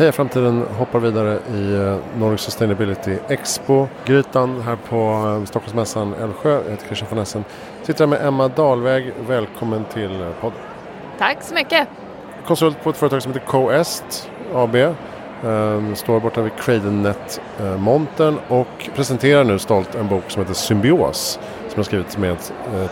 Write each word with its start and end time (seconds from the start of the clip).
Heja 0.00 0.12
Framtiden 0.12 0.64
hoppar 0.78 0.98
vidare 0.98 1.38
i 1.54 1.74
eh, 1.74 1.96
Nordic 2.18 2.40
Sustainability 2.40 3.16
Expo. 3.28 3.88
Grytan 4.04 4.60
här 4.60 4.76
på 4.76 4.96
eh, 4.96 5.44
Stockholmsmässan 5.44 6.14
Älvsjö. 6.14 6.52
Jag 6.64 6.70
heter 6.70 6.86
Christian 6.86 7.08
von 7.10 7.18
Essen. 7.18 7.44
Sitter 7.82 8.06
här 8.06 8.06
med 8.06 8.26
Emma 8.26 8.48
Dahlväg. 8.48 9.12
Välkommen 9.28 9.84
till 9.84 10.20
eh, 10.20 10.28
podden. 10.40 10.58
Tack 11.18 11.42
så 11.42 11.54
mycket. 11.54 11.88
Konsult 12.46 12.82
på 12.82 12.90
ett 12.90 12.96
företag 12.96 13.22
som 13.22 13.32
heter 13.32 13.46
Coest 13.46 14.30
AB. 14.54 14.76
Um, 15.44 15.96
står 15.96 16.20
borta 16.20 16.42
vid 16.42 16.52
Cradennet-montern 16.52 18.38
och 18.48 18.90
presenterar 18.94 19.44
nu 19.44 19.58
stolt 19.58 19.94
en 19.94 20.08
bok 20.08 20.24
som 20.28 20.42
heter 20.42 20.54
Symbios 20.54 21.38
som 21.68 21.76
har 21.76 21.84
skrivits 21.84 22.18
med 22.18 22.36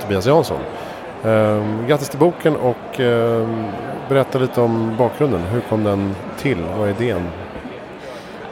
Tobias 0.03 0.27
Jansson. 0.27 0.61
Um, 1.23 1.87
grattis 1.87 2.09
till 2.09 2.19
boken 2.19 2.57
och 2.57 3.01
um, 3.01 3.65
berätta 4.09 4.39
lite 4.39 4.61
om 4.61 4.97
bakgrunden. 4.97 5.41
Hur 5.41 5.61
kom 5.61 5.85
den 5.85 6.15
till? 6.39 6.59
Vad 6.79 6.89
är 6.89 7.03
idén? 7.03 7.29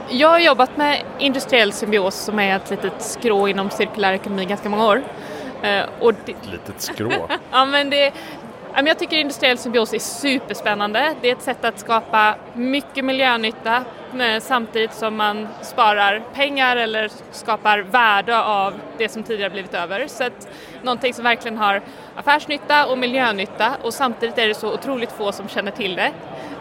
Jag 0.09 0.29
har 0.29 0.39
jobbat 0.39 0.77
med 0.77 1.03
industriell 1.19 1.73
symbios 1.73 2.15
som 2.15 2.39
är 2.39 2.55
ett 2.55 2.69
litet 2.69 3.01
skrå 3.01 3.47
inom 3.47 3.69
cirkulär 3.69 4.13
ekonomi 4.13 4.45
ganska 4.45 4.69
många 4.69 4.87
år. 4.87 4.95
Uh, 4.97 5.83
och 5.99 6.13
det... 6.25 6.31
Ett 6.31 6.51
litet 6.51 6.81
skrå? 6.81 7.11
ja, 7.51 7.65
men 7.65 7.89
det, 7.89 8.13
jag 8.85 8.99
tycker 8.99 9.17
industriell 9.17 9.57
symbios 9.57 9.93
är 9.93 9.99
superspännande. 9.99 11.15
Det 11.21 11.29
är 11.29 11.35
ett 11.35 11.41
sätt 11.41 11.65
att 11.65 11.79
skapa 11.79 12.35
mycket 12.53 13.05
miljönytta 13.05 13.83
samtidigt 14.41 14.93
som 14.93 15.15
man 15.15 15.47
sparar 15.61 16.23
pengar 16.33 16.75
eller 16.75 17.11
skapar 17.31 17.79
värde 17.79 18.39
av 18.39 18.73
det 18.97 19.09
som 19.09 19.23
tidigare 19.23 19.49
blivit 19.49 19.73
över. 19.73 20.07
Så 20.07 20.23
att 20.23 20.47
någonting 20.81 21.13
som 21.13 21.23
verkligen 21.23 21.57
har 21.57 21.81
affärsnytta 22.15 22.85
och 22.85 22.97
miljönytta 22.97 23.75
och 23.83 23.93
samtidigt 23.93 24.37
är 24.37 24.47
det 24.47 24.53
så 24.53 24.73
otroligt 24.73 25.11
få 25.11 25.31
som 25.31 25.47
känner 25.47 25.71
till 25.71 25.95
det. 25.95 26.11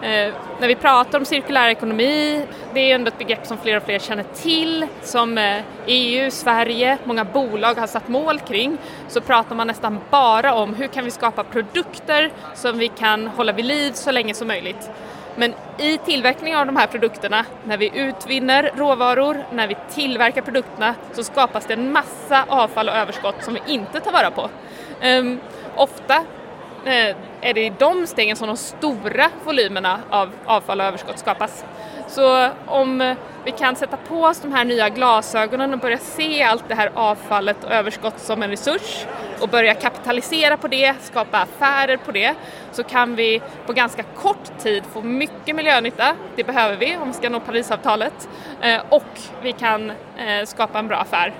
Eh, 0.02 0.34
när 0.60 0.68
vi 0.68 0.74
pratar 0.74 1.18
om 1.18 1.24
cirkulär 1.24 1.68
ekonomi, 1.68 2.42
det 2.74 2.80
är 2.80 2.94
ändå 2.94 3.08
ett 3.08 3.18
begrepp 3.18 3.46
som 3.46 3.58
fler 3.58 3.76
och 3.76 3.82
fler 3.82 3.98
känner 3.98 4.24
till, 4.34 4.86
som 5.02 5.38
eh, 5.38 5.62
EU, 5.86 6.30
Sverige, 6.30 6.98
många 7.04 7.24
bolag 7.24 7.74
har 7.74 7.86
satt 7.86 8.08
mål 8.08 8.40
kring, 8.40 8.78
så 9.08 9.20
pratar 9.20 9.56
man 9.56 9.66
nästan 9.66 9.98
bara 10.10 10.54
om 10.54 10.74
hur 10.74 10.86
kan 10.86 11.04
vi 11.04 11.10
skapa 11.10 11.44
produkter 11.44 12.32
som 12.54 12.78
vi 12.78 12.88
kan 12.88 13.26
hålla 13.26 13.52
vid 13.52 13.64
liv 13.64 13.92
så 13.92 14.10
länge 14.10 14.34
som 14.34 14.48
möjligt. 14.48 14.90
Men 15.36 15.54
i 15.78 15.98
tillverkningen 15.98 16.58
av 16.58 16.66
de 16.66 16.76
här 16.76 16.86
produkterna, 16.86 17.44
när 17.64 17.76
vi 17.76 17.98
utvinner 17.98 18.70
råvaror, 18.76 19.44
när 19.52 19.68
vi 19.68 19.76
tillverkar 19.90 20.42
produkterna, 20.42 20.94
så 21.12 21.24
skapas 21.24 21.66
det 21.66 21.74
en 21.74 21.92
massa 21.92 22.44
avfall 22.48 22.88
och 22.88 22.94
överskott 22.94 23.44
som 23.44 23.54
vi 23.54 23.72
inte 23.72 24.00
tar 24.00 24.12
vara 24.12 24.30
på. 24.30 24.50
Um, 25.04 25.40
ofta 25.76 26.16
eh, 26.84 27.16
är 27.40 27.54
det 27.54 27.66
i 27.66 27.72
de 27.78 28.06
stegen 28.06 28.36
som 28.36 28.48
de 28.48 28.56
stora 28.56 29.30
volymerna 29.44 29.98
av 30.10 30.30
avfall 30.46 30.80
och 30.80 30.86
överskott 30.86 31.18
skapas. 31.18 31.64
Så 32.08 32.48
om 32.66 33.14
vi 33.46 33.52
kan 33.52 33.76
sätta 33.76 33.96
på 33.96 34.22
oss 34.22 34.40
de 34.40 34.52
här 34.52 34.64
nya 34.64 34.88
glasögonen 34.88 35.72
och 35.72 35.78
börja 35.78 35.98
se 35.98 36.42
allt 36.42 36.64
det 36.68 36.74
här 36.74 36.90
avfallet 36.94 37.64
och 37.64 37.72
överskott 37.72 38.18
som 38.18 38.42
en 38.42 38.50
resurs 38.50 39.06
och 39.40 39.48
börja 39.48 39.74
kapitalisera 39.74 40.56
på 40.56 40.68
det, 40.68 40.94
skapa 41.02 41.38
affärer 41.38 41.96
på 41.96 42.12
det, 42.12 42.34
så 42.72 42.82
kan 42.82 43.16
vi 43.16 43.42
på 43.66 43.72
ganska 43.72 44.02
kort 44.02 44.58
tid 44.58 44.84
få 44.92 45.02
mycket 45.02 45.56
miljönytta, 45.56 46.16
det 46.36 46.44
behöver 46.44 46.76
vi 46.76 46.96
om 46.96 47.08
vi 47.08 47.14
ska 47.14 47.28
nå 47.28 47.40
Parisavtalet, 47.40 48.28
eh, 48.60 48.80
och 48.88 49.20
vi 49.42 49.52
kan 49.52 49.90
eh, 49.90 50.44
skapa 50.46 50.78
en 50.78 50.88
bra 50.88 50.96
affär 50.96 51.34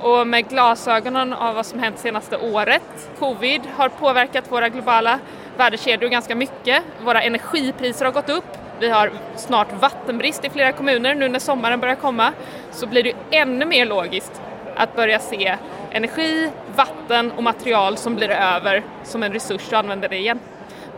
och 0.00 0.26
med 0.26 0.48
glasögonen 0.48 1.32
av 1.32 1.54
vad 1.54 1.66
som 1.66 1.78
hänt 1.78 1.98
senaste 1.98 2.36
året. 2.36 3.10
Covid 3.18 3.62
har 3.76 3.88
påverkat 3.88 4.52
våra 4.52 4.68
globala 4.68 5.18
värdekedjor 5.56 6.08
ganska 6.08 6.34
mycket. 6.34 6.82
Våra 7.04 7.22
energipriser 7.22 8.04
har 8.04 8.12
gått 8.12 8.28
upp. 8.28 8.61
Vi 8.82 8.88
har 8.88 9.12
snart 9.36 9.72
vattenbrist 9.80 10.44
i 10.44 10.50
flera 10.50 10.72
kommuner 10.72 11.14
nu 11.14 11.28
när 11.28 11.38
sommaren 11.38 11.80
börjar 11.80 11.94
komma. 11.94 12.32
Så 12.70 12.86
blir 12.86 13.02
det 13.02 13.14
ännu 13.30 13.64
mer 13.64 13.86
logiskt 13.86 14.42
att 14.76 14.96
börja 14.96 15.18
se 15.18 15.56
energi, 15.90 16.50
vatten 16.76 17.32
och 17.32 17.42
material 17.42 17.96
som 17.96 18.14
blir 18.14 18.30
över 18.30 18.82
som 19.04 19.22
en 19.22 19.32
resurs 19.32 19.72
och 19.72 19.78
använda 19.78 20.08
det 20.08 20.16
igen. 20.16 20.40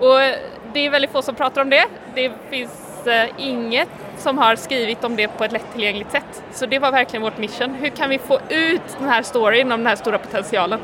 Och 0.01 0.19
det 0.73 0.87
är 0.87 0.91
väldigt 0.91 1.11
få 1.11 1.23
som 1.23 1.35
pratar 1.35 1.63
om 1.63 1.71
det. 1.71 1.85
Det 2.15 2.33
finns 2.51 3.07
eh, 3.07 3.29
inget 3.39 3.89
som 4.19 4.39
har 4.39 4.57
skrivit 4.57 5.05
om 5.05 5.17
det 5.17 5.29
på 5.29 5.45
ett 5.45 5.53
lättillgängligt 5.53 6.13
sätt. 6.13 6.43
Så 6.53 6.67
det 6.67 6.79
var 6.79 6.93
verkligen 6.93 7.23
vårt 7.23 7.39
mission. 7.39 7.75
Hur 7.75 7.89
kan 7.89 8.11
vi 8.11 8.19
få 8.19 8.39
ut 8.49 8.97
den 8.99 9.09
här 9.09 9.23
storyn 9.23 9.73
om 9.73 9.81
den 9.81 9.87
här 9.87 9.97
stora 9.97 10.19
potentialen? 10.19 10.81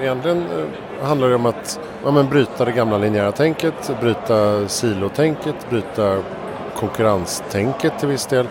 Egentligen 0.00 0.38
eh, 0.38 1.06
handlar 1.06 1.28
det 1.28 1.34
om 1.34 1.46
att 1.46 1.80
ja, 2.04 2.10
men 2.10 2.28
bryta 2.28 2.64
det 2.64 2.72
gamla 2.72 2.98
linjära 2.98 3.32
tänket, 3.32 4.00
bryta 4.00 4.68
silotänket, 4.68 5.70
bryta 5.70 6.22
konkurrenstänket 6.76 7.98
till 7.98 8.08
viss 8.08 8.26
del 8.26 8.46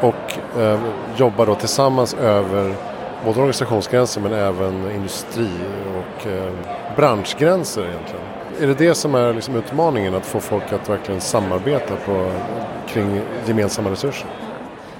och 0.00 0.60
eh, 0.60 0.80
jobba 1.16 1.44
då 1.44 1.54
tillsammans 1.54 2.14
över 2.14 2.74
både 3.24 3.38
organisationsgränser 3.38 4.20
men 4.20 4.32
även 4.32 4.90
industri 4.90 5.50
och 5.96 6.26
eh, 6.26 6.52
branschgränser 6.96 7.82
egentligen. 7.82 8.24
Är 8.60 8.66
det 8.66 8.74
det 8.74 8.94
som 8.94 9.14
är 9.14 9.32
liksom 9.34 9.56
utmaningen, 9.56 10.14
att 10.14 10.26
få 10.26 10.40
folk 10.40 10.72
att 10.72 10.88
verkligen 10.88 11.20
samarbeta 11.20 11.96
på, 12.06 12.32
kring 12.88 13.20
gemensamma 13.46 13.90
resurser? 13.90 14.28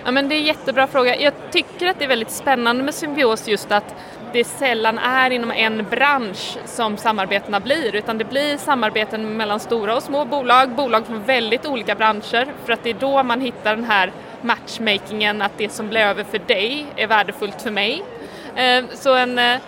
Ja, 0.05 0.11
men 0.11 0.29
det 0.29 0.35
är 0.35 0.39
en 0.39 0.45
jättebra 0.45 0.87
fråga. 0.87 1.17
Jag 1.17 1.33
tycker 1.51 1.87
att 1.87 1.99
det 1.99 2.05
är 2.05 2.09
väldigt 2.09 2.31
spännande 2.31 2.85
med 2.85 2.95
symbios 2.95 3.49
just 3.49 3.73
att 3.73 3.95
det 4.33 4.45
sällan 4.45 4.99
är 4.99 5.31
inom 5.31 5.51
en 5.51 5.87
bransch 5.91 6.57
som 6.65 6.97
samarbetena 6.97 7.61
blir 7.61 7.95
utan 7.95 8.19
det 8.19 8.25
blir 8.25 8.57
samarbeten 8.57 9.37
mellan 9.37 9.61
stora 9.61 9.97
och 9.97 10.03
små 10.03 10.25
bolag, 10.25 10.71
bolag 10.71 11.07
från 11.07 11.23
väldigt 11.23 11.67
olika 11.67 11.95
branscher 11.95 12.53
för 12.65 12.73
att 12.73 12.83
det 12.83 12.91
är 12.91 12.95
då 12.95 13.23
man 13.23 13.41
hittar 13.41 13.77
den 13.77 13.85
här 13.85 14.13
matchmakingen 14.41 15.43
att 15.43 15.59
det 15.59 15.73
som 15.73 15.89
blir 15.89 16.01
över 16.01 16.25
för 16.25 16.39
dig 16.39 16.87
är 16.97 17.07
värdefullt 17.07 17.63
för 17.63 17.71
mig. 17.71 18.03
Ehm, 18.57 18.87
så, 18.93 19.15
en, 19.15 19.39
eh, 19.39 19.59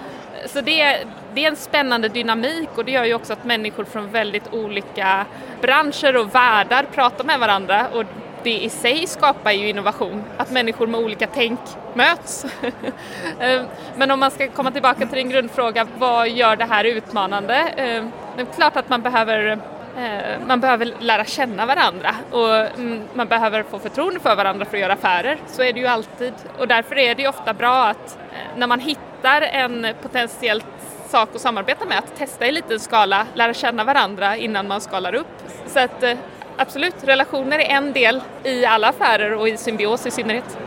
så 0.46 0.60
det, 0.60 1.04
det 1.34 1.44
är 1.44 1.48
en 1.48 1.56
spännande 1.56 2.08
dynamik 2.08 2.68
och 2.74 2.84
det 2.84 2.92
gör 2.92 3.04
ju 3.04 3.14
också 3.14 3.32
att 3.32 3.44
människor 3.44 3.84
från 3.84 4.10
väldigt 4.10 4.52
olika 4.52 5.26
branscher 5.60 6.16
och 6.16 6.34
världar 6.34 6.86
pratar 6.94 7.24
med 7.24 7.38
varandra 7.38 7.86
och 7.92 8.04
det 8.44 8.64
i 8.64 8.68
sig 8.68 9.06
skapar 9.06 9.52
ju 9.52 9.68
innovation, 9.68 10.24
att 10.36 10.50
människor 10.50 10.86
med 10.86 11.00
olika 11.00 11.26
tänk 11.26 11.60
möts. 11.94 12.46
Ehm, 13.40 13.66
men 13.96 14.10
om 14.10 14.20
man 14.20 14.30
ska 14.30 14.48
komma 14.48 14.70
tillbaka 14.70 15.06
till 15.06 15.16
din 15.16 15.30
grundfråga, 15.30 15.86
vad 15.98 16.28
gör 16.28 16.56
det 16.56 16.64
här 16.64 16.84
utmanande? 16.84 17.54
Ehm, 17.54 18.10
det 18.36 18.42
är 18.42 18.46
klart 18.46 18.76
att 18.76 18.88
man 18.88 19.02
behöver 19.02 19.58
eh, 19.96 20.46
man 20.46 20.60
behöver 20.60 20.94
lära 20.98 21.24
känna 21.24 21.66
varandra 21.66 22.14
och 22.30 22.56
mm, 22.56 23.02
man 23.14 23.26
behöver 23.28 23.62
få 23.62 23.78
förtroende 23.78 24.20
för 24.20 24.36
varandra 24.36 24.64
för 24.64 24.76
att 24.76 24.80
göra 24.80 24.92
affärer. 24.92 25.38
Så 25.46 25.62
är 25.62 25.72
det 25.72 25.80
ju 25.80 25.86
alltid 25.86 26.34
och 26.58 26.68
därför 26.68 26.98
är 26.98 27.14
det 27.14 27.22
ju 27.22 27.28
ofta 27.28 27.54
bra 27.54 27.84
att 27.84 28.18
eh, 28.32 28.58
när 28.58 28.66
man 28.66 28.80
hittar 28.80 29.42
en 29.42 29.86
potentiellt 30.02 30.66
sak 31.08 31.28
att 31.34 31.40
samarbeta 31.40 31.84
med, 31.84 31.98
att 31.98 32.16
testa 32.16 32.46
i 32.46 32.52
liten 32.52 32.80
skala, 32.80 33.26
lära 33.34 33.54
känna 33.54 33.84
varandra 33.84 34.36
innan 34.36 34.68
man 34.68 34.80
skalar 34.80 35.14
upp. 35.14 35.42
Så 35.66 35.80
att 35.80 36.02
eh, 36.02 36.18
absolut, 36.56 36.94
relationer 37.04 37.58
är 37.58 37.76
en 37.76 37.92
del 37.92 38.20
i 38.44 38.64
alla 38.64 38.88
affärer 38.88 39.34
och 39.34 39.48
i 39.48 39.56
symbios 39.56 40.06
i 40.06 40.10
synnerhet. 40.10 40.58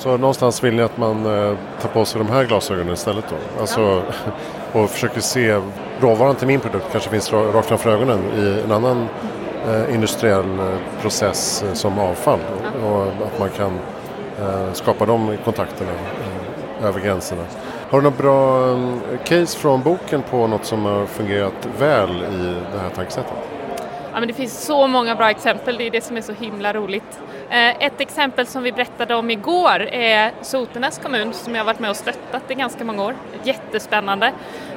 Så 0.00 0.16
någonstans 0.16 0.64
vill 0.64 0.74
ni 0.74 0.82
att 0.82 0.96
man 0.96 1.26
eh, 1.26 1.56
tar 1.80 1.88
på 1.88 2.04
sig 2.04 2.18
de 2.18 2.28
här 2.28 2.44
glasögonen 2.44 2.94
istället 2.94 3.24
då? 3.28 3.60
Alltså, 3.60 3.80
ja. 3.80 4.80
och 4.80 4.90
försöker 4.90 5.20
se 5.20 5.60
råvaran 6.00 6.34
till 6.34 6.46
min 6.46 6.60
produkt 6.60 6.86
kanske 6.92 7.10
finns 7.10 7.32
rakt 7.32 7.68
framför 7.68 7.90
ögonen 7.90 8.18
i 8.36 8.60
en 8.64 8.72
annan 8.72 9.08
eh, 9.68 9.94
industriell 9.94 10.58
eh, 10.58 11.00
process 11.00 11.64
som 11.72 11.98
avfall. 11.98 12.38
Ja. 12.62 12.88
Och 12.88 13.06
att 13.06 13.38
man 13.38 13.50
kan 13.50 13.78
skapa 14.72 15.06
de 15.06 15.36
kontakterna 15.44 15.90
över 16.82 17.00
gränserna. 17.00 17.42
Har 17.90 18.00
du 18.00 18.04
något 18.04 18.18
bra 18.18 18.74
case 19.24 19.58
från 19.58 19.82
boken 19.82 20.22
på 20.22 20.46
något 20.46 20.64
som 20.64 20.84
har 20.84 21.06
fungerat 21.06 21.68
väl 21.78 22.10
i 22.10 22.54
det 22.72 22.78
här 22.78 22.90
tankesättet? 22.94 23.49
Ja, 24.12 24.20
men 24.20 24.28
det 24.28 24.34
finns 24.34 24.64
så 24.64 24.86
många 24.86 25.14
bra 25.14 25.30
exempel, 25.30 25.76
det 25.76 25.86
är 25.86 25.90
det 25.90 26.00
som 26.00 26.16
är 26.16 26.20
så 26.20 26.32
himla 26.32 26.72
roligt. 26.72 27.20
Eh, 27.50 27.84
ett 27.84 28.00
exempel 28.00 28.46
som 28.46 28.62
vi 28.62 28.72
berättade 28.72 29.14
om 29.14 29.30
igår 29.30 29.80
är 29.92 30.32
Sotenäs 30.42 30.98
kommun 30.98 31.32
som 31.32 31.54
jag 31.54 31.60
har 31.60 31.66
varit 31.66 31.78
med 31.78 31.90
och 31.90 31.96
stöttat 31.96 32.50
i 32.50 32.54
ganska 32.54 32.84
många 32.84 33.04
år. 33.04 33.14
Jättespännande. 33.44 34.26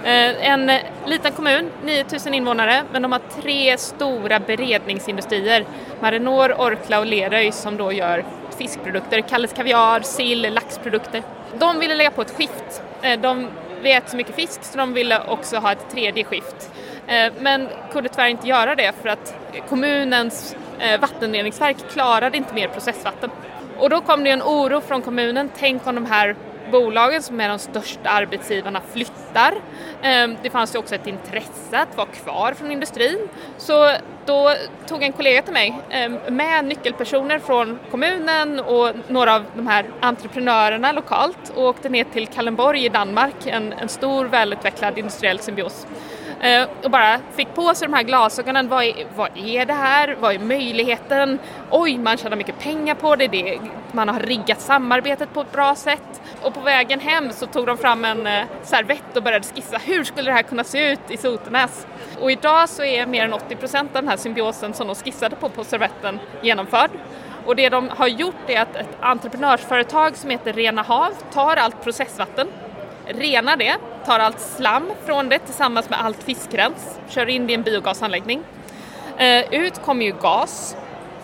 Eh, 0.04 0.50
en 0.50 0.72
liten 1.06 1.32
kommun, 1.32 1.70
9000 1.84 2.34
invånare, 2.34 2.84
men 2.92 3.02
de 3.02 3.12
har 3.12 3.22
tre 3.42 3.78
stora 3.78 4.40
beredningsindustrier. 4.40 5.66
Marinor, 6.00 6.54
Orkla 6.58 7.00
och 7.00 7.06
Leröy 7.06 7.52
som 7.52 7.78
då 7.78 7.92
gör 7.92 8.26
fiskprodukter, 8.58 9.22
Kalles 9.22 9.54
Kaviar, 9.54 10.02
sill, 10.02 10.54
laxprodukter. 10.54 11.24
De 11.60 11.80
ville 11.80 11.96
lägga 11.96 12.12
på 12.12 12.22
ett 12.22 12.38
skift. 12.38 12.84
Eh, 13.02 13.20
de, 13.20 13.48
vi 13.82 13.94
äter 13.94 14.10
så 14.10 14.18
mycket 14.18 14.36
fisk 14.36 14.64
så 14.64 14.78
de 14.78 14.94
ville 14.94 15.20
också 15.28 15.58
ha 15.58 15.72
ett 15.72 15.92
tredje 15.92 16.24
skift. 16.24 16.72
Eh, 17.08 17.34
men 17.40 17.68
kunde 17.92 18.10
tyvärr 18.10 18.28
inte 18.28 18.48
göra 18.48 18.76
det 18.76 18.92
för 19.02 19.10
att 19.10 19.36
kommunens 19.70 20.56
eh, 20.80 21.00
vattenreningsverk 21.00 21.78
klarade 21.92 22.38
inte 22.38 22.54
mer 22.54 22.68
processvatten. 22.68 23.30
Och 23.78 23.90
då 23.90 24.02
kom 24.02 24.24
det 24.24 24.30
en 24.30 24.42
oro 24.42 24.82
från 24.82 25.02
kommunen, 25.02 25.50
tänk 25.58 25.88
om 25.88 25.96
de 25.96 26.06
här 26.06 26.36
bolagen 26.72 27.24
som 27.24 27.40
är 27.40 27.50
de 27.50 27.60
största 27.60 28.10
arbetsgivarna 28.10 28.82
flyttar. 28.94 29.54
Ehm, 30.02 30.38
det 30.44 30.50
fanns 30.50 30.76
ju 30.76 30.80
också 30.80 30.96
ett 30.96 31.08
intresse 31.08 31.78
att 31.78 31.98
vara 31.98 32.08
kvar 32.08 32.54
från 32.54 32.72
industrin. 32.72 33.30
Så 33.58 33.92
då 34.26 34.56
tog 34.88 35.04
en 35.04 35.12
kollega 35.12 35.42
till 35.42 35.54
mig 35.54 35.80
ehm, 35.90 36.18
med 36.28 36.66
nyckelpersoner 36.66 37.40
från 37.40 37.80
kommunen 37.92 38.60
och 38.60 38.92
några 39.08 39.36
av 39.36 39.44
de 39.56 39.68
här 39.68 39.86
entreprenörerna 40.00 40.92
lokalt 40.92 41.54
och 41.56 41.64
åkte 41.64 41.90
ner 41.90 42.04
till 42.04 42.28
Kallenborg 42.28 42.86
i 42.86 42.90
Danmark, 42.90 43.36
en, 43.46 43.74
en 43.74 43.90
stor 43.90 44.26
välutvecklad 44.26 44.98
industriell 44.98 45.40
symbios. 45.40 45.88
Eh, 46.44 46.68
och 46.84 46.92
bara 46.92 47.20
fick 47.36 47.54
på 47.54 47.76
sig 47.76 47.88
de 47.88 47.94
här 47.94 48.04
glasögonen. 48.04 48.70
Vad 48.70 48.84
är, 48.84 49.08
vad 49.16 49.30
är 49.38 49.66
det 49.66 49.74
här? 49.74 50.18
Vad 50.20 50.36
är 50.36 50.40
möjligheten? 50.40 51.40
Oj, 51.70 51.98
man 51.98 52.18
tjänar 52.18 52.38
mycket 52.38 52.60
pengar 52.60 52.96
på 52.96 53.16
det. 53.16 53.28
det. 53.28 53.60
Man 53.92 54.10
har 54.10 54.20
riggat 54.20 54.62
samarbetet 54.62 55.34
på 55.34 55.42
ett 55.42 55.52
bra 55.52 55.76
sätt. 55.76 56.22
Och 56.42 56.54
på 56.54 56.60
vägen 56.60 57.00
hem 57.00 57.32
så 57.32 57.46
tog 57.46 57.66
de 57.66 57.78
fram 57.78 58.06
en 58.06 58.28
eh, 58.28 58.44
servett 58.64 59.18
och 59.18 59.24
började 59.24 59.46
skissa. 59.56 59.78
Hur 59.78 60.04
skulle 60.04 60.30
det 60.30 60.36
här 60.36 60.44
kunna 60.44 60.64
se 60.64 60.92
ut 60.92 61.00
i 61.10 61.18
Sotenäs? 61.18 61.88
Och 62.22 62.32
idag 62.32 62.70
så 62.70 62.84
är 62.84 63.06
mer 63.06 63.24
än 63.24 63.34
80 63.34 63.56
procent 63.56 63.96
av 63.96 64.02
den 64.02 64.10
här 64.10 64.18
symbiosen 64.18 64.74
som 64.74 64.88
de 64.88 64.96
skissade 64.96 65.36
på 65.36 65.50
på 65.50 65.64
servetten 65.64 66.20
genomförd. 66.42 66.92
Och 67.46 67.56
det 67.56 67.70
de 67.70 67.90
har 67.90 68.08
gjort 68.08 68.50
är 68.50 68.62
att 68.62 68.76
ett 68.76 68.98
entreprenörsföretag 69.00 70.18
som 70.18 70.30
heter 70.30 70.54
Rena 70.54 70.82
Hav 70.82 71.12
tar 71.34 71.56
allt 71.56 71.84
processvatten, 71.84 72.48
renar 73.06 73.58
det, 73.58 73.78
tar 74.06 74.20
allt 74.20 74.40
slam 74.40 74.92
från 75.06 75.30
det 75.30 75.40
tillsammans 75.40 75.90
med 75.90 76.06
allt 76.06 76.24
fiskrens, 76.24 77.00
kör 77.10 77.30
in 77.30 77.48
det 77.48 77.52
i 77.52 77.56
en 77.56 77.64
biogasanläggning. 77.64 78.44
Eh, 79.18 79.54
ut 79.54 79.82
kommer 79.82 80.06
ju 80.06 80.14
gas. 80.22 80.76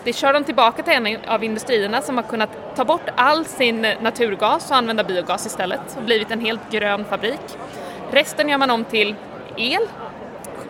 Det 0.04 0.12
kör 0.12 0.32
de 0.32 0.44
tillbaka 0.44 0.82
till 0.82 0.92
en 0.92 1.18
av 1.26 1.44
industrierna 1.44 2.02
som 2.02 2.16
har 2.16 2.24
kunnat 2.24 2.76
ta 2.76 2.84
bort 2.84 3.08
all 3.16 3.44
sin 3.44 3.86
naturgas 4.00 4.70
och 4.70 4.76
använda 4.76 5.04
biogas 5.04 5.46
istället 5.46 5.96
och 5.96 6.02
blivit 6.02 6.30
en 6.30 6.40
helt 6.40 6.70
grön 6.70 7.04
fabrik. 7.04 7.40
Resten 8.10 8.48
gör 8.48 8.58
man 8.58 8.70
om 8.70 8.84
till 8.84 9.14
el, 9.56 9.82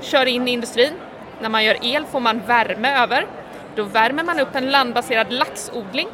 kör 0.01 0.27
in 0.27 0.49
i 0.49 0.51
industrin. 0.51 0.93
När 1.41 1.49
man 1.49 1.65
gör 1.65 1.77
el 1.83 2.05
får 2.05 2.21
man 2.21 2.41
värme 2.47 3.03
över. 3.03 3.27
Då 3.75 3.83
värmer 3.83 4.25
man 4.25 4.41
upp 4.41 4.55
en 4.55 4.71
landbaserad 4.71 5.33
laxodling. 5.33 6.09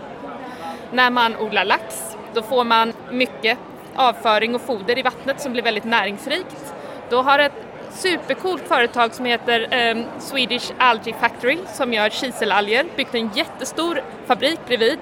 När 0.93 1.11
man 1.11 1.37
odlar 1.37 1.65
lax, 1.65 2.17
då 2.35 2.43
får 2.43 2.65
man 2.65 2.93
mycket 3.11 3.59
avföring 3.97 4.55
och 4.55 4.61
foder 4.61 4.99
i 4.99 5.03
vattnet 5.03 5.41
som 5.41 5.53
blir 5.53 5.63
väldigt 5.63 5.85
näringsrikt. 5.85 6.75
Då 7.11 7.23
har 7.23 7.39
ett 7.39 7.53
supercoolt 7.91 8.69
företag 8.69 9.15
som 9.15 9.25
heter 9.25 9.91
um, 9.91 10.05
Swedish 10.19 10.73
Algae 10.79 11.15
Factory 11.15 11.59
som 11.67 11.93
gör 11.93 12.09
kiselalger 12.09 12.87
byggt 12.97 13.15
en 13.15 13.31
jättestor 13.35 14.03
fabrik 14.27 14.61
bredvid, 14.67 14.99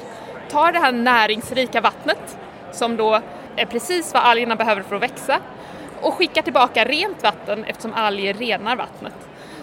tar 0.50 0.73
det 0.73 0.79
här 0.79 0.93
näringsrika 0.93 1.81
vattnet 1.81 2.38
som 2.73 2.96
då 2.96 3.20
är 3.56 3.67
precis 3.67 4.14
vad 4.14 4.23
algerna 4.23 4.56
behöver 4.56 4.82
för 4.82 4.96
att 4.96 5.02
växa 5.02 5.41
och 6.00 6.14
skickar 6.14 6.43
tillbaka 6.43 6.85
rent 6.85 7.23
vatten 7.23 7.64
eftersom 7.64 7.94
alger 7.94 8.35
renar 8.35 8.76
vattnet. 8.76 9.14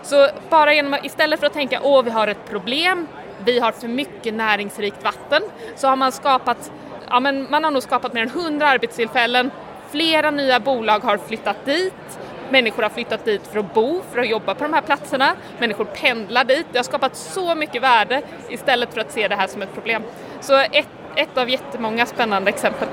Så 0.04 0.28
bara 0.50 0.74
genom, 0.74 0.96
istället 1.04 1.40
för 1.40 1.48
att 1.48 1.54
tänka 1.54 1.80
åh 1.84 2.04
vi 2.04 2.10
har 2.10 2.28
ett 2.28 2.50
problem, 2.50 3.08
vi 3.46 3.60
har 3.60 3.72
för 3.72 3.88
mycket 3.88 4.34
näringsrikt 4.34 5.04
vatten, 5.04 5.42
så 5.76 5.88
har 5.88 5.96
man 5.96 6.12
skapat 6.12 6.72
ja, 7.12 7.20
men 7.20 7.48
man 7.50 7.64
har 7.64 7.72
nog 7.72 7.84
skapat 7.84 8.14
mer 8.14 8.22
än 8.22 8.30
100 8.30 8.68
arbetstillfällen, 8.68 9.52
flera 9.92 10.32
nya 10.32 10.60
bolag 10.60 11.00
har 11.00 11.18
flyttat 11.18 11.66
dit, 11.66 12.20
människor 12.50 12.84
har 12.84 12.90
flyttat 12.90 13.26
dit 13.26 13.48
för 13.48 13.60
att 13.60 13.74
bo, 13.74 14.02
för 14.12 14.20
att 14.20 14.30
jobba 14.30 14.56
på 14.56 14.64
de 14.64 14.74
här 14.74 14.82
platserna, 14.82 15.36
människor 15.60 15.86
pendlar 15.86 16.44
dit, 16.44 16.66
det 16.72 16.80
har 16.80 16.84
skapat 16.84 17.16
så 17.16 17.56
mycket 17.56 17.84
värde 17.84 18.22
istället 18.50 18.94
för 18.94 19.02
att 19.02 19.12
se 19.12 19.28
det 19.28 19.36
här 19.36 19.48
som 19.48 19.62
ett 19.62 19.74
problem. 19.74 20.04
Så 20.42 20.58
ett, 20.58 20.88
ett 21.16 21.38
av 21.38 21.50
jättemånga 21.50 22.06
spännande 22.06 22.50
exempel. 22.50 22.88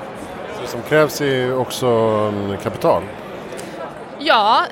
Det 0.61 0.67
som 0.67 0.81
krävs 0.81 1.21
är 1.21 1.57
också 1.57 1.87
mm, 1.87 2.57
kapital. 2.57 3.03
Ja, 4.19 4.65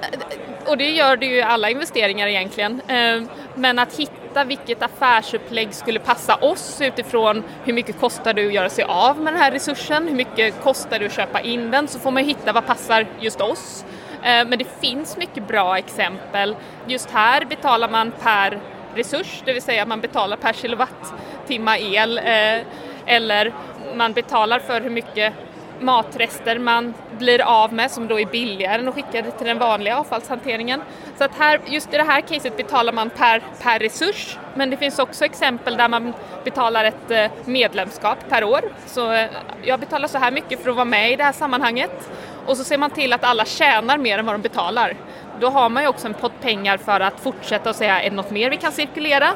och 0.65 0.77
det 0.77 0.89
gör 0.89 1.17
det 1.17 1.25
ju 1.25 1.41
alla 1.41 1.69
investeringar 1.69 2.27
egentligen. 2.27 2.81
Eh, 2.87 3.21
men 3.55 3.79
att 3.79 3.95
hitta 3.95 4.16
vilket 4.43 4.83
affärsupplägg 4.83 5.73
skulle 5.73 5.99
passa 5.99 6.35
oss 6.35 6.81
utifrån 6.81 7.43
hur 7.63 7.73
mycket 7.73 7.99
kostar 7.99 8.33
det 8.33 8.47
att 8.47 8.53
göra 8.53 8.69
sig 8.69 8.83
av 8.83 9.21
med 9.21 9.33
den 9.33 9.41
här 9.41 9.51
resursen, 9.51 10.07
hur 10.07 10.15
mycket 10.15 10.63
kostar 10.63 10.99
det 10.99 11.05
att 11.05 11.13
köpa 11.13 11.41
in 11.41 11.71
den, 11.71 11.87
så 11.87 11.99
får 11.99 12.11
man 12.11 12.23
hitta 12.23 12.53
vad 12.53 12.65
passar 12.65 13.07
just 13.19 13.41
oss. 13.41 13.85
Eh, 14.23 14.47
men 14.47 14.59
det 14.59 14.81
finns 14.81 15.17
mycket 15.17 15.47
bra 15.47 15.77
exempel. 15.77 16.55
Just 16.87 17.11
här 17.11 17.45
betalar 17.45 17.89
man 17.89 18.11
per 18.11 18.59
resurs, 18.95 19.41
det 19.45 19.53
vill 19.53 19.61
säga 19.61 19.85
man 19.85 20.01
betalar 20.01 20.37
per 20.37 20.53
kilowattimme 20.53 21.77
el 21.79 22.17
eh, 22.17 22.61
eller 23.05 23.53
man 23.95 24.13
betalar 24.13 24.59
för 24.59 24.81
hur 24.81 24.89
mycket 24.89 25.33
matrester 25.79 26.59
man 26.59 26.93
blir 27.17 27.41
av 27.41 27.73
med 27.73 27.91
som 27.91 28.07
då 28.07 28.19
är 28.19 28.25
billigare 28.25 28.81
än 28.81 28.87
att 28.87 28.95
skicka 28.95 29.21
det 29.21 29.31
till 29.31 29.47
den 29.47 29.59
vanliga 29.59 29.99
avfallshanteringen. 29.99 30.81
Så 31.17 31.23
att 31.23 31.35
här, 31.37 31.59
just 31.65 31.93
i 31.93 31.97
det 31.97 32.03
här 32.03 32.21
caset 32.21 32.57
betalar 32.57 32.93
man 32.93 33.09
per, 33.09 33.41
per 33.61 33.79
resurs 33.79 34.37
men 34.55 34.69
det 34.69 34.77
finns 34.77 34.99
också 34.99 35.25
exempel 35.25 35.77
där 35.77 35.89
man 35.89 36.13
betalar 36.43 36.85
ett 36.85 37.11
eh, 37.11 37.31
medlemskap 37.45 38.17
per 38.29 38.43
år. 38.43 38.61
Så 38.85 39.11
eh, 39.11 39.29
jag 39.63 39.79
betalar 39.79 40.07
så 40.07 40.17
här 40.17 40.31
mycket 40.31 40.63
för 40.63 40.69
att 40.69 40.75
vara 40.75 40.85
med 40.85 41.11
i 41.11 41.15
det 41.15 41.23
här 41.23 41.33
sammanhanget 41.33 42.09
och 42.45 42.57
så 42.57 42.63
ser 42.63 42.77
man 42.77 42.89
till 42.89 43.13
att 43.13 43.23
alla 43.23 43.45
tjänar 43.45 43.97
mer 43.97 44.19
än 44.19 44.25
vad 44.25 44.35
de 44.35 44.41
betalar. 44.41 44.95
Då 45.39 45.49
har 45.49 45.69
man 45.69 45.83
ju 45.83 45.89
också 45.89 46.07
en 46.07 46.13
pott 46.13 46.41
pengar 46.41 46.77
för 46.77 46.99
att 46.99 47.19
fortsätta 47.19 47.69
och 47.69 47.75
säga 47.75 48.01
är 48.01 48.09
det 48.09 48.15
något 48.15 48.31
mer 48.31 48.49
vi 48.49 48.57
kan 48.57 48.71
cirkulera? 48.71 49.29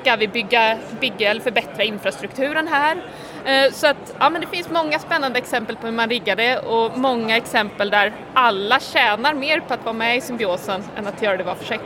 Ska 0.00 0.16
vi 0.16 0.28
bygga, 0.28 0.78
bygga 1.00 1.30
eller 1.30 1.40
förbättra 1.40 1.84
infrastrukturen 1.84 2.68
här? 2.68 3.02
Eh, 3.46 3.72
så 3.72 3.86
att, 3.86 4.14
ja 4.18 4.30
men 4.30 4.40
det 4.40 4.46
finns 4.46 4.70
många 4.70 4.98
spännande 4.98 5.38
exempel 5.38 5.76
på 5.76 5.86
hur 5.86 5.94
man 5.94 6.08
riggar 6.08 6.36
det 6.36 6.58
och 6.58 6.98
många 6.98 7.36
exempel 7.36 7.90
där 7.90 8.12
alla 8.34 8.80
tjänar 8.80 9.34
mer 9.34 9.60
på 9.60 9.74
att 9.74 9.84
vara 9.84 9.92
med 9.92 10.16
i 10.16 10.20
symbiosen 10.20 10.82
än 10.96 11.06
att 11.06 11.22
göra 11.22 11.36
det 11.36 11.44
var 11.44 11.54
för 11.54 11.64
sig. 11.64 11.80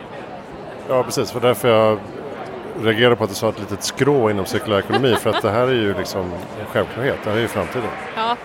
Ja 0.88 1.02
precis, 1.02 1.32
för 1.32 1.40
därför 1.40 1.68
jag 1.68 1.98
reagerar 2.82 3.14
på 3.14 3.24
att 3.24 3.30
du 3.30 3.36
sa 3.36 3.48
ett 3.48 3.60
litet 3.60 3.82
skrå 3.82 4.30
inom 4.30 4.46
cirkulär 4.46 4.78
ekonomi 4.78 5.16
för 5.16 5.30
att 5.30 5.42
det 5.42 5.50
här 5.50 5.66
är 5.66 5.72
ju 5.72 5.94
liksom 5.98 6.32
en 6.60 6.66
självklarhet, 6.66 7.16
det 7.24 7.30
här 7.30 7.36
är 7.36 7.40
ju 7.40 7.48
framtiden. 7.48 7.88
Ja, 8.16 8.36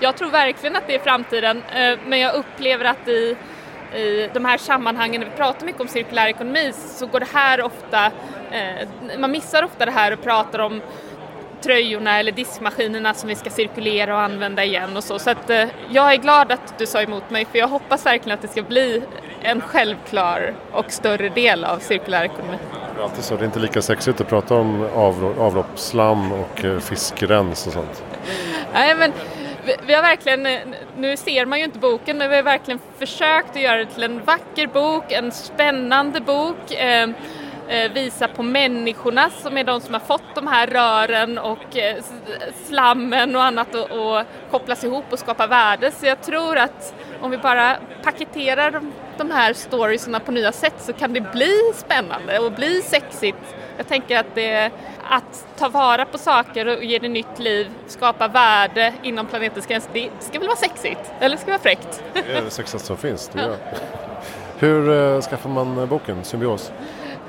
jag 0.00 0.16
tror 0.16 0.30
verkligen 0.30 0.76
att 0.76 0.86
det 0.86 0.94
är 0.94 0.98
framtiden 0.98 1.62
eh, 1.74 1.98
men 2.06 2.20
jag 2.20 2.34
upplever 2.34 2.84
att 2.84 3.08
i, 3.08 3.36
i 3.96 4.28
de 4.32 4.44
här 4.44 4.58
sammanhangen 4.58 5.20
när 5.20 5.28
vi 5.30 5.36
pratar 5.36 5.66
mycket 5.66 5.80
om 5.80 5.88
cirkulär 5.88 6.26
ekonomi 6.26 6.72
så 6.74 7.06
går 7.06 7.20
det 7.20 7.32
här 7.32 7.62
ofta, 7.62 8.06
eh, 8.50 8.88
man 9.18 9.30
missar 9.30 9.62
ofta 9.62 9.84
det 9.84 9.92
här 9.92 10.12
och 10.12 10.22
pratar 10.22 10.58
om 10.58 10.80
tröjorna 11.62 12.18
eller 12.18 12.32
diskmaskinerna 12.32 13.14
som 13.14 13.28
vi 13.28 13.34
ska 13.34 13.50
cirkulera 13.50 14.14
och 14.14 14.20
använda 14.20 14.64
igen 14.64 14.96
och 14.96 15.04
så. 15.04 15.18
Så 15.18 15.30
att, 15.30 15.50
eh, 15.50 15.64
jag 15.90 16.12
är 16.12 16.16
glad 16.16 16.52
att 16.52 16.78
du 16.78 16.86
sa 16.86 17.02
emot 17.02 17.30
mig 17.30 17.44
för 17.44 17.58
jag 17.58 17.68
hoppas 17.68 18.06
verkligen 18.06 18.34
att 18.38 18.42
det 18.42 18.48
ska 18.48 18.62
bli 18.62 19.02
en 19.42 19.60
självklar 19.60 20.54
och 20.72 20.92
större 20.92 21.28
del 21.28 21.64
av 21.64 21.78
cirkulär 21.78 22.24
ekonomi. 22.24 22.58
Det 22.94 23.00
är 23.00 23.04
alltid 23.04 23.24
så, 23.24 23.36
det 23.36 23.42
är 23.42 23.46
inte 23.46 23.58
lika 23.58 23.82
sexigt 23.82 24.20
att 24.20 24.28
prata 24.28 24.54
om 24.54 24.88
avloppsslam 25.38 26.32
och 26.32 26.64
eh, 26.64 26.78
fiskrens 26.78 27.66
och 27.66 27.72
sånt. 27.72 28.02
Nej 28.72 28.94
men 28.94 29.12
vi, 29.86 29.94
har 29.94 30.02
verkligen, 30.02 30.46
eh, 30.46 30.58
nu 30.96 31.16
ser 31.16 31.46
man 31.46 31.58
ju 31.58 31.64
inte 31.64 31.78
boken, 31.78 32.18
men 32.18 32.30
vi 32.30 32.36
har 32.36 32.42
verkligen 32.42 32.80
försökt 32.98 33.50
att 33.50 33.62
göra 33.62 33.76
det 33.76 33.86
till 33.86 34.02
en 34.02 34.24
vacker 34.24 34.66
bok, 34.66 35.12
en 35.12 35.32
spännande 35.32 36.20
bok. 36.20 36.72
Eh, 36.72 37.08
visa 37.94 38.28
på 38.28 38.42
människorna 38.42 39.30
som 39.30 39.56
är 39.56 39.64
de 39.64 39.80
som 39.80 39.94
har 39.94 40.00
fått 40.00 40.34
de 40.34 40.46
här 40.46 40.66
rören 40.66 41.38
och 41.38 41.76
eh, 41.76 41.96
slammen 42.66 43.36
och 43.36 43.44
annat 43.44 43.74
och, 43.74 43.90
och 43.90 44.24
kopplas 44.50 44.84
ihop 44.84 45.04
och 45.10 45.18
skapa 45.18 45.46
värde. 45.46 45.90
Så 45.90 46.06
jag 46.06 46.22
tror 46.22 46.58
att 46.58 46.94
om 47.20 47.30
vi 47.30 47.38
bara 47.38 47.76
paketerar 48.02 48.70
de, 48.70 48.92
de 49.18 49.30
här 49.30 49.52
storiesarna 49.52 50.20
på 50.20 50.32
nya 50.32 50.52
sätt 50.52 50.74
så 50.78 50.92
kan 50.92 51.12
det 51.12 51.32
bli 51.32 51.72
spännande 51.74 52.38
och 52.38 52.52
bli 52.52 52.82
sexigt. 52.82 53.54
Jag 53.76 53.88
tänker 53.88 54.18
att 54.18 54.34
det 54.34 54.70
att 55.10 55.46
ta 55.58 55.68
vara 55.68 56.04
på 56.04 56.18
saker 56.18 56.66
och 56.66 56.84
ge 56.84 56.98
det 56.98 57.08
nytt 57.08 57.38
liv, 57.38 57.70
skapa 57.86 58.28
värde 58.28 58.94
inom 59.02 59.26
planetens 59.26 59.66
gränser, 59.66 59.90
det 59.92 60.10
ska 60.20 60.38
väl 60.38 60.48
vara 60.48 60.58
sexigt? 60.58 61.12
Eller 61.20 61.36
ska 61.36 61.46
det 61.46 61.52
vara 61.52 61.62
fräckt? 61.62 62.02
Det 62.12 62.18
är 62.18 62.42
det 62.42 62.50
sexigaste 62.50 62.86
som 62.86 62.96
finns, 62.96 63.28
det 63.28 63.40
ja. 63.40 63.54
Hur 64.58 64.88
uh, 64.88 65.20
skaffar 65.20 65.50
man 65.50 65.88
boken 65.88 66.24
Symbios? 66.24 66.72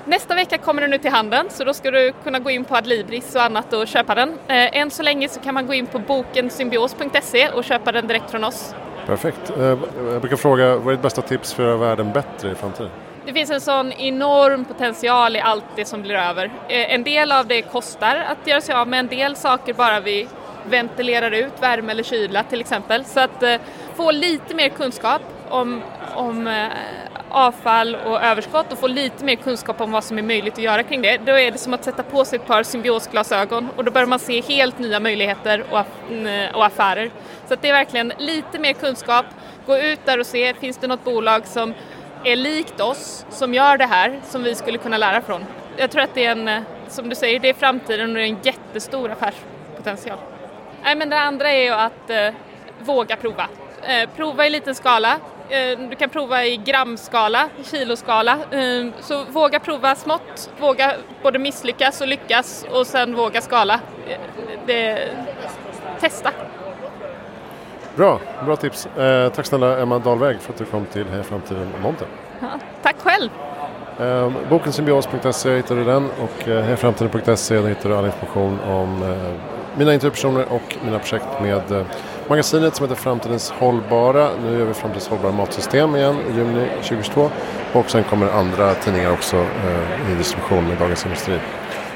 Nästa 0.05 0.36
vecka 0.36 0.58
kommer 0.58 0.81
den 0.81 0.93
ut 0.93 1.01
till 1.01 1.12
handeln 1.12 1.50
så 1.50 1.63
då 1.63 1.74
ska 1.74 1.91
du 1.91 2.13
kunna 2.24 2.39
gå 2.39 2.50
in 2.50 2.63
på 2.63 2.75
Adlibris 2.75 3.36
och 3.36 3.43
annat 3.43 3.74
och 3.74 3.88
köpa 3.88 4.15
den. 4.15 4.29
Eh, 4.29 4.77
än 4.77 4.91
så 4.91 5.03
länge 5.03 5.29
så 5.29 5.39
kan 5.39 5.53
man 5.53 5.67
gå 5.67 5.74
in 5.74 5.86
på 5.86 6.00
bokensymbios.se 6.00 7.50
och 7.50 7.63
köpa 7.63 7.91
den 7.91 8.08
direkt 8.08 8.31
från 8.31 8.43
oss. 8.43 8.75
Perfekt. 9.05 9.50
Eh, 9.58 9.63
jag 10.12 10.22
brukar 10.22 10.36
fråga, 10.36 10.75
vad 10.75 10.88
är 10.88 10.91
ditt 10.91 11.01
bästa 11.01 11.22
tips 11.22 11.53
för 11.53 11.63
att 11.63 11.67
göra 11.67 11.77
världen 11.77 12.12
bättre 12.13 12.51
i 12.51 12.55
framtiden? 12.55 12.89
Det 13.25 13.34
finns 13.34 13.51
en 13.51 13.62
sån 13.62 13.91
enorm 13.91 14.65
potential 14.65 15.36
i 15.36 15.39
allt 15.39 15.65
det 15.75 15.86
som 15.86 16.01
blir 16.01 16.15
över. 16.15 16.46
Eh, 16.46 16.93
en 16.93 17.03
del 17.03 17.31
av 17.31 17.48
det 17.48 17.62
kostar 17.62 18.15
att 18.15 18.48
göra 18.48 18.62
sig 18.62 18.75
av 18.75 18.88
med, 18.88 19.00
en 19.00 19.08
del 19.08 19.36
saker 19.36 19.74
bara 19.74 20.00
vi 20.00 20.27
ventilerar 20.70 21.31
ut, 21.31 21.53
värme 21.60 21.91
eller 21.91 22.03
kyla 22.03 22.43
till 22.43 22.62
exempel. 22.62 23.05
Så 23.05 23.20
att 23.20 23.43
få 23.96 24.12
lite 24.12 24.55
mer 24.55 24.70
kunskap 24.70 25.22
om, 25.50 25.81
om 26.15 26.67
avfall 27.31 27.95
och 27.95 28.23
överskott 28.23 28.71
och 28.71 28.79
få 28.79 28.88
lite 28.88 29.25
mer 29.25 29.35
kunskap 29.35 29.81
om 29.81 29.91
vad 29.91 30.03
som 30.03 30.17
är 30.17 30.21
möjligt 30.21 30.53
att 30.53 30.59
göra 30.59 30.83
kring 30.83 31.01
det, 31.01 31.17
då 31.17 31.31
är 31.31 31.51
det 31.51 31.57
som 31.57 31.73
att 31.73 31.83
sätta 31.83 32.03
på 32.03 32.25
sig 32.25 32.39
ett 32.39 32.47
par 32.47 32.63
symbiosglasögon 32.63 33.69
och 33.75 33.83
då 33.83 33.91
börjar 33.91 34.07
man 34.07 34.19
se 34.19 34.41
helt 34.41 34.79
nya 34.79 35.00
möjligheter 35.00 35.65
och, 35.71 35.85
och 36.53 36.65
affärer. 36.65 37.11
Så 37.47 37.55
det 37.61 37.69
är 37.69 37.73
verkligen 37.73 38.13
lite 38.17 38.59
mer 38.59 38.73
kunskap, 38.73 39.25
gå 39.65 39.77
ut 39.77 40.00
där 40.05 40.19
och 40.19 40.25
se, 40.25 40.53
finns 40.53 40.77
det 40.77 40.88
något 40.88 41.03
bolag 41.03 41.47
som 41.47 41.73
är 42.23 42.35
likt 42.35 42.81
oss, 42.81 43.25
som 43.29 43.53
gör 43.53 43.77
det 43.77 43.85
här, 43.85 44.19
som 44.23 44.43
vi 44.43 44.55
skulle 44.55 44.77
kunna 44.77 44.97
lära 44.97 45.21
från? 45.21 45.45
jag 45.77 45.91
tror 45.91 46.01
att 46.01 46.13
det 46.13 46.25
är 46.25 46.31
en, 46.31 46.47
eh, 46.47 46.61
som 46.88 47.09
du 47.09 47.15
säger, 47.15 47.39
det 47.39 47.50
är 47.50 47.53
framtiden 47.53 48.09
och 48.09 48.15
det 48.15 48.21
är 48.21 48.25
en 48.25 48.38
jättestor 48.41 49.11
affärspotential. 49.11 50.17
Nej, 50.83 50.95
men 50.95 51.09
det 51.09 51.19
andra 51.19 51.51
är 51.51 51.63
ju 51.63 51.69
att 51.69 52.09
eh, 52.09 52.33
våga 52.79 53.15
prova. 53.15 53.47
Eh, 53.83 54.09
prova 54.15 54.47
i 54.47 54.50
liten 54.50 54.75
skala. 54.75 55.19
Eh, 55.51 55.79
du 55.89 55.96
kan 55.96 56.10
prova 56.10 56.46
i 56.46 56.58
gramskala, 56.58 57.50
kiloskala. 57.63 58.31
Eh, 58.51 58.88
så 59.00 59.24
våga 59.24 59.60
prova 59.60 59.96
smått, 59.96 60.50
våga 60.60 60.93
både 61.24 61.39
misslyckas 61.39 62.01
och 62.01 62.08
lyckas 62.08 62.65
och 62.72 62.88
sen 62.88 63.15
våga 63.15 63.41
skala. 63.41 63.79
Eh, 64.08 64.17
det, 64.65 65.10
testa. 66.00 66.31
Bra, 67.96 68.20
bra 68.46 68.55
tips. 68.55 68.86
Eh, 68.86 69.29
tack 69.29 69.46
snälla 69.46 69.77
Emma 69.77 70.00
Dahlväg 70.00 70.41
för 70.41 70.53
att 70.53 70.60
du 70.60 70.65
kom 70.65 70.86
till 70.86 71.08
Heja 71.08 71.24
Framtiden 71.24 71.74
Monter. 71.81 72.08
Ja, 72.39 72.48
tack 72.81 72.96
själv! 73.00 73.29
Eh, 74.00 74.31
boken 74.50 74.74
symbios.se 74.74 75.55
hittar 75.55 75.75
du 75.75 75.84
den 75.84 76.05
och 76.05 76.48
eh, 76.48 76.63
hejaframtiden.se 76.63 77.55
där 77.55 77.70
hittar 77.70 77.89
du 77.89 77.96
all 77.96 78.05
information 78.05 78.60
om 78.60 79.03
eh, 79.03 79.34
mina 79.77 79.93
intervjupersoner 79.93 80.46
och 80.50 80.77
mina 80.84 81.00
projekt 81.00 81.41
med 81.41 81.86
magasinet 82.28 82.75
som 82.75 82.86
heter 82.90 83.01
Framtidens 83.01 83.51
hållbara. 83.51 84.30
Nu 84.44 84.60
gör 84.60 84.66
vi 84.66 84.74
Framtidens 84.74 85.08
hållbara 85.08 85.32
matsystem 85.32 85.96
igen 85.96 86.16
i 86.30 86.38
juni 86.38 86.68
2022 86.75 87.30
och 87.74 87.90
sen 87.90 88.04
kommer 88.04 88.32
andra 88.32 88.74
tidningar 88.74 89.12
också 89.12 89.38
eh, 89.38 90.12
i 90.12 90.16
distribution 90.18 90.68
med 90.68 90.78
Dagens 90.78 91.06
Industri. 91.06 91.40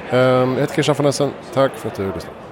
Eh, 0.10 0.20
jag 0.20 0.56
heter 0.56 0.74
Christian 0.74 0.96
von 0.98 1.06
Essen. 1.06 1.32
Tack 1.54 1.72
för 1.76 1.88
att 1.88 1.96
du 1.96 2.06
lyssnade. 2.06 2.45